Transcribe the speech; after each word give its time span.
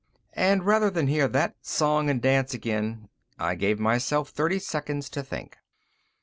And 0.33 0.65
rather 0.65 0.89
than 0.89 1.05
hear 1.05 1.27
that 1.27 1.57
song 1.61 2.09
and 2.09 2.19
dance 2.19 2.55
again, 2.55 3.07
I 3.37 3.53
gave 3.53 3.79
myself 3.79 4.29
thirty 4.29 4.57
seconds 4.57 5.09
to 5.11 5.21
think. 5.21 5.59